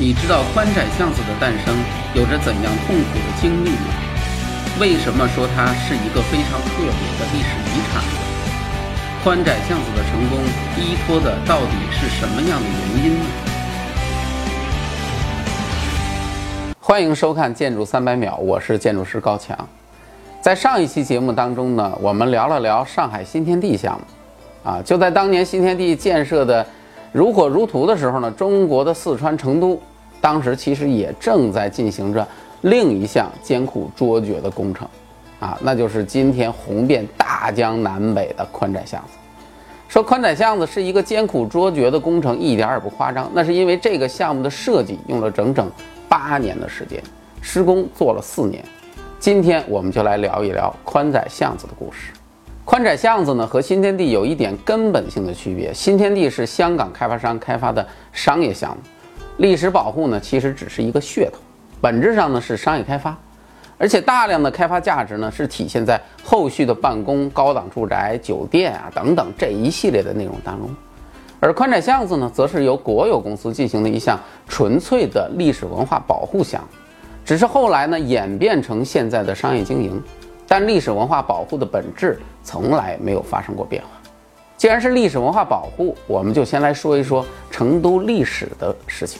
[0.00, 1.76] 你知道宽窄巷子的诞生
[2.14, 3.92] 有着怎样痛苦的经历吗？
[4.80, 8.10] 为什么说它是一个非常特别的历史遗产呢？
[9.22, 10.38] 宽窄巷子的成功
[10.78, 13.24] 依托的到底是什么样的原因呢？
[16.80, 19.54] 欢迎收看《建筑三百秒》，我是建筑师高强。
[20.40, 26.66] 在上一期节目当中呢，我们聊了聊上海新天地项目，啊，就在当年新天地建设的
[27.12, 29.78] 如火如荼的时候呢，中国的四川成都。
[30.20, 32.26] 当时其实也正在进行着
[32.62, 34.86] 另一项艰苦卓绝的工程，
[35.38, 39.12] 啊，那就是今天红遍大江南北的宽窄巷子。
[39.88, 43.28] 说宽窄巷子是一个艰苦卓绝的工程，一点也不夸张。
[43.34, 45.68] 那是因为这个项目的设计用了整整
[46.08, 47.02] 八年的时间，
[47.40, 48.64] 施工做了四年。
[49.18, 52.12] 今天我们就来聊一聊宽窄巷子的故事。
[52.64, 58.76] 宽窄巷子呢和新天地有一点根本性的区别，新天地是香港开发商开发的商业项目。
[59.40, 61.38] 历史保护呢，其实只是一个噱头，
[61.80, 63.16] 本质上呢是商业开发，
[63.78, 70.68] 而且大量的开发价值呢是体现在后续的办公、高档住宅、酒店啊等等这一系列的内容当中。
[71.40, 76.68] 而宽窄巷子呢，则是由国有公司进行的一项纯粹的历史文化保护项目，
[77.24, 79.98] 只是后来呢演变成现在的商业经营，
[80.46, 83.88] 但历史文化保护的本质从来没有发生过变化。
[84.58, 89.18] 既然是历史文化保护，我们就先来说一说成都历史的事情。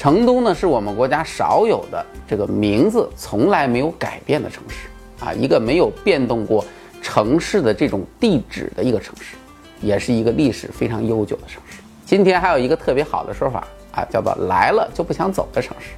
[0.00, 4.88] 成都呢，是我们国家少有的这个名字从来没有改变的城市
[5.22, 6.64] 啊，一个没有变动过
[7.02, 9.36] 城市的这种地址的一个城市，
[9.82, 11.82] 也是一个历史非常悠久的城市。
[12.06, 15.88] 今天还有一个特别好的说法啊，叫做来了就不想走的城市。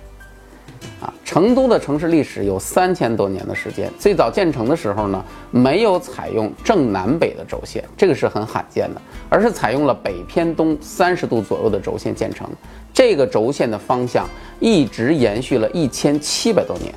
[1.03, 3.91] 啊，成都的城市历史有三千多年的时间。
[3.99, 12.49] 最早建成的时候呢，没有采用正南北的轴线，这个是很罕见的，而是采用了北偏东三十度左右的轴线建成。
[12.95, 14.29] 这个轴线的方向
[14.61, 16.95] 一直延续了一千七百多年，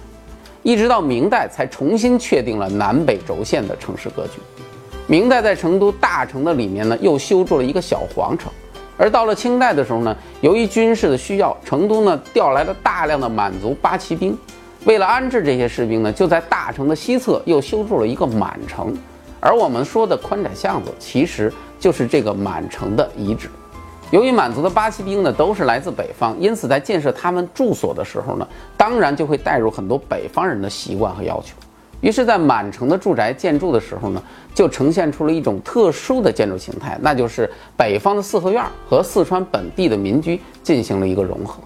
[0.61, 4.33] 一直到明代才重新确定了南北轴线的城市格局。
[5.07, 8.51] 明代在成都大城的里面呢，又修筑了一个小皇城。
[8.97, 14.37] 而到了清代的时候呢，由于军事的需要，成都呢调来了大量的满族八旗兵，
[14.85, 18.95] 为了安置这些士兵呢，就在大城的西侧又修筑了一个满城。
[19.41, 23.49] 而我们说的宽窄巷子，其实就是这个满城的遗址。
[24.11, 31.55] 由于满族的八旗兵呢都是来自北方，因此在建设他们住所的时候呢，当然就会带入很多北方人的习惯和要求。
[32.05, 34.21] 于是，在满城的住宅建筑的时候呢，
[34.53, 41.59] 就呈现出了一种特殊的建筑形态，那就是北方的四合院和四川本地的民居进行了一个融合。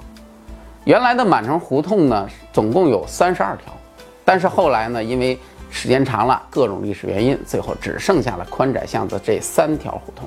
[0.86, 3.74] 原来的满城胡同呢，总共有三十二条，
[4.24, 5.38] 但是后来呢，因为
[5.70, 10.26] 时间长了，各种历史原因，最后只剩下了宽窄巷子这三条胡同。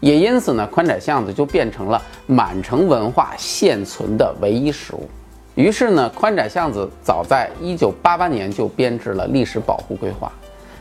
[0.00, 5.06] 也因此呢，宽窄巷子就变成了满城文化现存的唯一实物。
[5.54, 10.30] 于是呢，宽窄巷子早在一九八八年就编制了历史保护规划，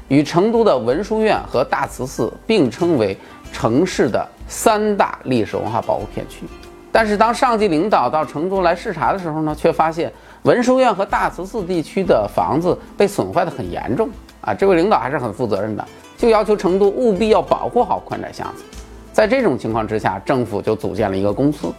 [0.07, 3.17] 与成都的文殊院和大慈寺并称为
[3.51, 6.45] 城市的三大历史文化保护片区。
[6.91, 10.11] 但是当上级领导到成都来视察的时候呢，却发现
[10.43, 14.09] 文殊院和大慈寺地区的房子被损坏的很严重
[14.41, 14.53] 啊！
[14.53, 15.85] 这位领导还是很负责任的，
[16.17, 18.63] 就要求成都务必要保护好宽窄巷子。
[19.11, 21.71] 在这种情况之下，政府就组建了一个公司。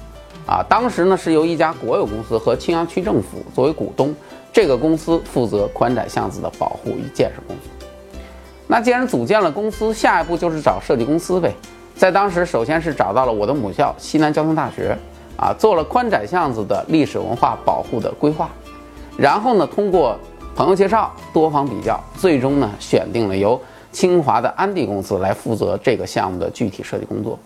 [0.50, 4.12] 啊，当时呢是由一家国有公司和青羊区政府作为股东，
[4.52, 7.88] 这个公司负责宽窄巷子的保护与建设工作。
[8.66, 11.54] 那既然组建了公司，下一步就是找设计公司呗。
[11.94, 14.96] 在当时，首先是找到了我的母校西南交通大学，
[15.36, 18.50] 啊，做了宽窄巷子的历史文化保护的规划。
[19.16, 20.18] 然后呢，通过
[20.56, 23.60] 朋友介绍、多方比较，最终呢选定了由
[23.92, 27.38] 清华的安地公司来负责这个项目的具体设计工作。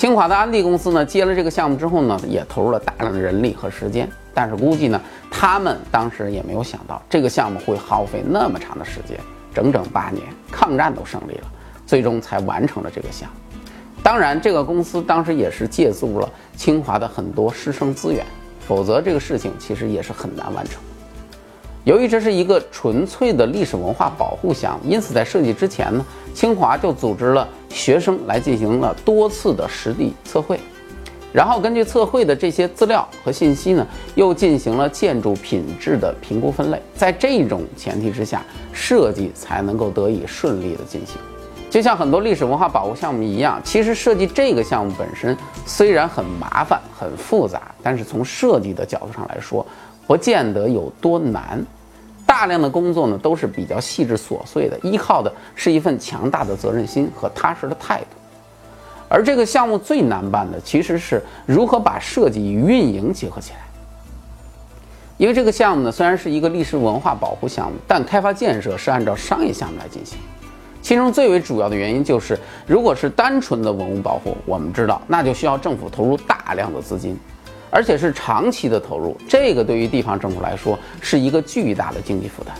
[0.00, 4.98] 清华的安地公司呢，接了这个项目之后呢，也投入了大量的人力和时间，但是估计呢，
[5.30, 9.20] 他们当时也没有想到这个项目会耗费那么长的时间，
[9.52, 11.46] 整整八年，抗战都胜利了，
[11.84, 13.60] 最终才完成了这个项目。
[14.02, 18.24] 当然，这个公司当时也是借助了清华的很多师生资源，
[18.66, 20.80] 否则这个事情其实也是很难完成。
[21.84, 26.04] 由于这是一个纯粹的历史文化保护项目，因此在设计之前呢，
[26.34, 30.60] 清华就组织了学生来进行了多次的实地测绘，
[31.32, 36.80] 然后根据测绘的这些资料和信息呢，又进行了建筑品质的评估分类。
[36.94, 38.44] 在这种前提之下，
[38.74, 41.16] 设计才能够得以顺利的进行。
[41.70, 45.34] 就像很多历史文化保护项目一样，其实设计这个项目本身
[45.64, 49.64] 虽然很麻烦、很复杂，但是从设计的角度上来说，
[50.10, 51.64] 不见得有多难，
[52.26, 58.06] 大量的工作呢都是比较细致琐碎的，依靠的是一份强大的责任心和踏实的态度。
[59.08, 63.60] 而这个项目最难办的，其实是如何把设计与运营结合起来。
[65.16, 70.18] 因为这个项目呢，虽然是一个历史文化保护项目，但开发建设是按照商业项目来进行。
[70.82, 72.36] 其中最为主要的原因就是，
[72.66, 77.16] 如果是单纯的文物保护，我们知道那就需要政府投入大量的资金，
[77.70, 82.54] 而且是长期的投入，这个对于地方政府来说是一个巨大的经济负担。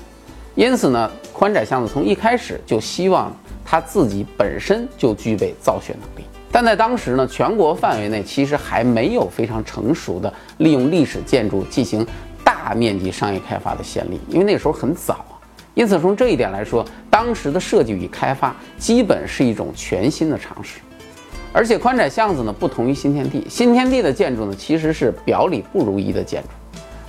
[0.55, 3.35] 因此呢，宽窄巷子从一开始就希望
[3.65, 6.27] 它自己本身就具备造血能力。
[6.53, 12.05] 但在当时呢，全国范围内其实还没有非常成熟的利用历史建筑进行
[12.45, 15.39] 大面积商业开发的先例，因为那时候很早啊。
[15.75, 20.81] 因此，从这一点来说，当时的设计与开发基本是一种全新的尝试。
[21.52, 23.44] 而且，宽窄巷子呢，不同于新天地。
[23.49, 26.49] 新天地的建筑呢，其实是表里不如一的建筑，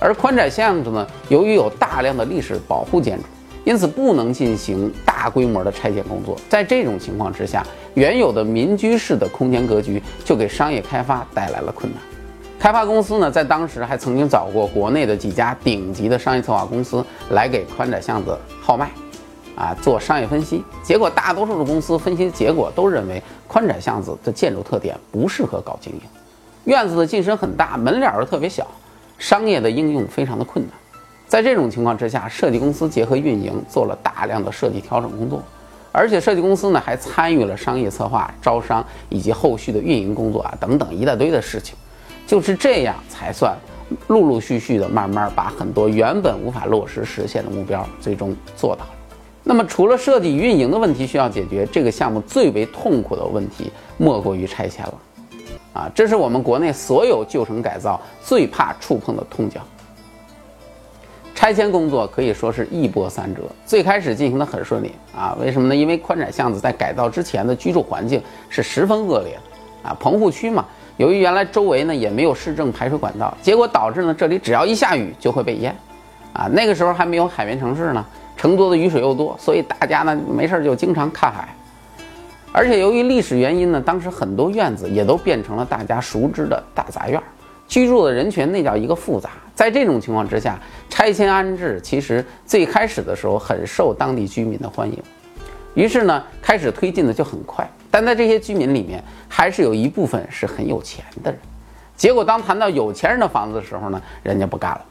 [0.00, 3.24] 而宽窄巷子呢，由于有大量的历史保护建筑，
[3.64, 6.36] 因此不能进行大规模的拆迁工作。
[6.48, 12.02] 在这种情况之下，原有的民居式的空间格局就给商业开发带来了困难。
[12.58, 18.90] 开发公司呢，在当时还曾经找过国内的几家顶级的商业策划公司来给宽窄巷子号脉，
[19.56, 20.62] 啊，做商业分析。
[20.82, 26.00] 结果大多数的公司分析结果都认为宽窄巷子的建筑特点不适合搞经营，
[26.64, 28.66] 院子的进深很大，门脸儿特别小，
[29.18, 30.74] 商业的应用非常的困难。
[31.26, 35.42] 在这种情况之下，设计公司结合运营做了大量的设计调整工作，
[35.90, 41.74] 而且设计公司呢还参与了商业策划、招商以及后续的运营工作啊等等一大堆的事情。
[42.26, 43.54] 就是这样才算
[44.06, 48.90] 陆陆续续的慢慢把很多原本无法落实实现的目标最终做到了。
[49.44, 54.94] 那么除了设计运营的问题需要解决，这个项目最为痛苦的问题莫过于拆迁了。
[55.72, 59.60] 啊，这是我们国内所有旧城改造最怕触碰的痛脚。
[61.34, 65.74] 拆迁工作可以说是一波三折，最开始进行的很顺利啊，为什么呢？
[65.74, 70.64] 因为宽窄巷子在改造之前的居住环境是十分恶劣的啊，棚户区嘛。
[70.98, 75.74] 由于原来周围呢也没有市政排水管道，结果导致呢这里只要一下雨就会被淹，
[76.32, 78.06] 啊那个时候还没有海绵城市呢，
[78.42, 81.54] 成都的雨水又多，所以大家呢没事就经常看海。
[82.50, 87.22] 而且由于历史原因呢，当时很多院子也都变成了大家熟知的大杂院，
[87.68, 89.30] 居住的人群那叫一个复杂。
[89.54, 90.58] 在这种情况之下，
[90.90, 95.00] 拆迁安置其实最开始的时候很受当地居民的欢迎，
[95.74, 97.64] 于是呢开始推进的就很快。
[97.92, 101.38] 但在这些居民里面，还是有一部分是很有钱的人。
[101.96, 104.84] 结果当谈到有钱人的房子的时候呢，人家不干了，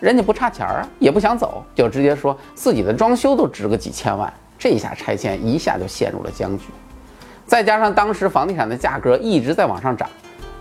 [0.00, 4.32] 人家不差钱儿啊，也不想走，就直接说自己的装修都值个几千万。
[4.58, 6.64] 这下拆迁一下就陷入了僵局。
[7.46, 10.08] 再加上当时房地产的价格一直在往上涨，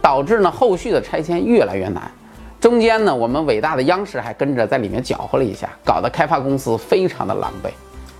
[0.01, 2.11] 导致呢后续的拆迁越来越难。
[2.59, 7.69] 中间呢，我们伟大的央视还跟着在里面搅和了一下，搞得开发公司非常的狼狈。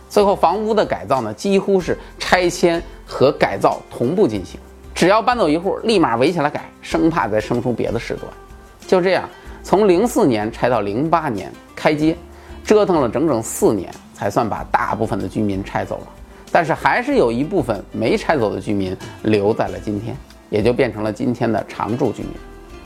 [0.10, 4.60] 最后，房屋的改造呢，几乎是拆迁和改造同步进行。
[4.94, 8.32] 只要搬走一户，立马围起来改，生怕再生出别的事端。
[8.86, 9.28] 就这样，
[9.64, 12.16] 从零四年拆到零八年开街，
[12.66, 16.08] 折腾了整整四年，才算把大部分的居民拆走了。
[16.52, 20.16] 但是，还是有一部分没拆走的居民留在了今天，
[20.50, 22.32] 也就变成了今天的常住居民。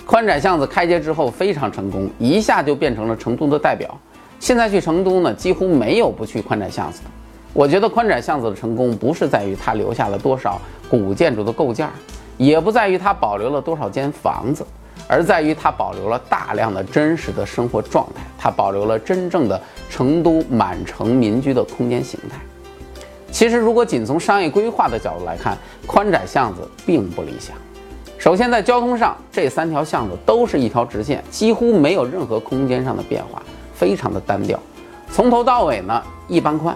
[0.05, 3.99] 宽窄巷子开街之后非常成功，一下就变成了成都的代表。
[4.39, 7.09] 现在去成都呢，几乎没有不去宽窄巷子的。
[7.53, 11.89] 我觉得宽窄巷子的成功不是在于它留下了多少古建筑的构件，
[12.37, 14.65] 也不在于它保留了多少间房子，
[15.07, 22.39] 而在于它保留了大量的真实的生活状态，它保留了真正的成都满城民居的空间形态。
[23.31, 27.55] 其实，如果仅从商业规划的角度来看，宽窄巷子并不理想。
[28.17, 33.41] 首先，在交通上，这三条巷子都是一条直线，几乎没有任何空间上的变化，
[33.75, 34.59] 非常的单调。
[35.11, 36.75] 从头到尾呢，一般宽。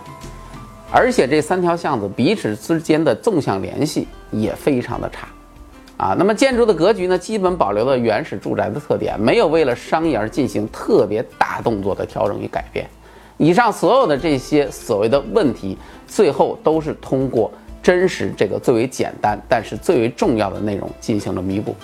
[0.94, 5.28] 而且这三条巷子彼此之间的纵向联系也非常的差，
[6.02, 12.90] 啊，那么建筑的格局呢，基本保留了原始住宅的特点，没有为了商业而进行特别大动作的调整与改变。
[13.38, 15.78] 以上所有的这些所谓的问题，
[16.08, 17.52] 最后都是通过
[17.84, 21.76] 真实这个最为简单但是最为重要的内容进行了弥补。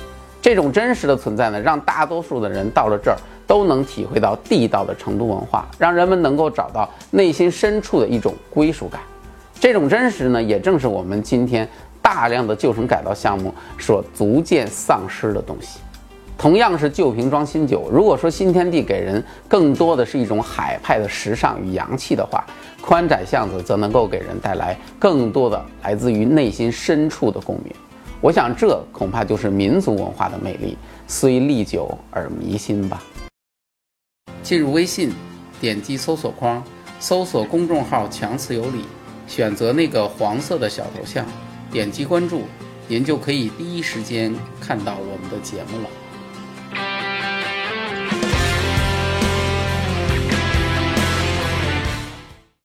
[0.41, 3.17] 这种真实的存在呢，让大多数的人到了这儿。
[3.47, 8.99] 都能体会到地道的成都文化，让人们能够找到内心深处的一种归属感。
[9.57, 11.65] 这种真实呢，也正是我们今天
[12.07, 15.81] 大量的旧城改造项目所逐渐丧失的东西。
[16.37, 22.45] 同样是旧瓶装新酒，如果说新天地给人更多的是一种海派的时尚与洋气的话，
[22.79, 27.73] 宽窄巷子则能够给人带来更多的来自于内心深处的共鸣。
[28.21, 33.03] 我想，这恐怕就是民族文化的魅力，虽历久而弥新吧。
[34.41, 35.11] 进入微信，
[35.59, 36.63] 点击搜索框，
[37.01, 38.85] 搜索公众号“强词有理”，
[39.27, 41.25] 选择那个黄色的小头像，
[41.71, 42.43] 点击关注，
[42.87, 45.89] 您就可以第一时间看到我们的节目了。